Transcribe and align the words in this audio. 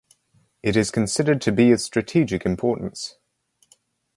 It 0.63 0.75
is 0.75 0.89
considered 0.89 1.41
to 1.41 1.51
be 1.51 1.71
of 1.71 1.79
strategic 1.79 2.43
importance. 2.43 3.19